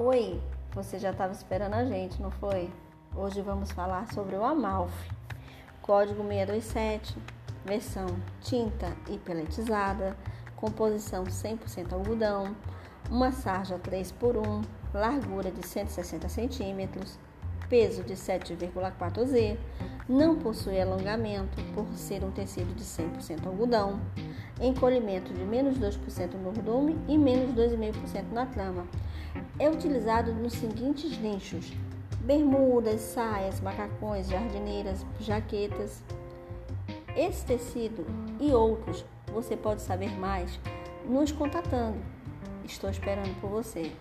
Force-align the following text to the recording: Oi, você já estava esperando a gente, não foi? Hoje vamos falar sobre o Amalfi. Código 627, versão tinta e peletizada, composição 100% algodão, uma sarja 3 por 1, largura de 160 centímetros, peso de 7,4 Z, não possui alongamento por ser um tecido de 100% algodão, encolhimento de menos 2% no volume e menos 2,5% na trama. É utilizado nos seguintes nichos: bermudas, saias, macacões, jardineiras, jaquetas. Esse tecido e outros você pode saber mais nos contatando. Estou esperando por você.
Oi, 0.00 0.40
você 0.72 0.96
já 0.96 1.10
estava 1.10 1.32
esperando 1.32 1.74
a 1.74 1.84
gente, 1.84 2.22
não 2.22 2.30
foi? 2.30 2.70
Hoje 3.16 3.42
vamos 3.42 3.72
falar 3.72 4.06
sobre 4.12 4.36
o 4.36 4.44
Amalfi. 4.44 5.10
Código 5.82 6.22
627, 6.22 7.16
versão 7.64 8.06
tinta 8.40 8.96
e 9.08 9.18
peletizada, 9.18 10.16
composição 10.54 11.24
100% 11.24 11.92
algodão, 11.92 12.54
uma 13.10 13.32
sarja 13.32 13.76
3 13.76 14.12
por 14.12 14.36
1, 14.36 14.62
largura 14.94 15.50
de 15.50 15.66
160 15.66 16.28
centímetros, 16.28 17.18
peso 17.68 18.04
de 18.04 18.14
7,4 18.14 19.24
Z, 19.24 19.58
não 20.08 20.36
possui 20.36 20.80
alongamento 20.80 21.60
por 21.74 21.84
ser 21.94 22.22
um 22.22 22.30
tecido 22.30 22.72
de 22.76 22.84
100% 22.84 23.48
algodão, 23.48 24.00
encolhimento 24.60 25.32
de 25.32 25.44
menos 25.44 25.78
2% 25.78 26.34
no 26.34 26.52
volume 26.52 26.98
e 27.08 27.16
menos 27.16 27.54
2,5% 27.54 28.32
na 28.32 28.46
trama. 28.46 28.86
É 29.58 29.68
utilizado 29.68 30.32
nos 30.32 30.54
seguintes 30.54 31.18
nichos: 31.18 31.72
bermudas, 32.20 33.00
saias, 33.00 33.60
macacões, 33.60 34.28
jardineiras, 34.28 35.04
jaquetas. 35.20 36.02
Esse 37.16 37.44
tecido 37.44 38.06
e 38.40 38.52
outros 38.52 39.04
você 39.32 39.56
pode 39.56 39.82
saber 39.82 40.10
mais 40.18 40.58
nos 41.04 41.32
contatando. 41.32 41.98
Estou 42.64 42.90
esperando 42.90 43.40
por 43.40 43.50
você. 43.50 43.92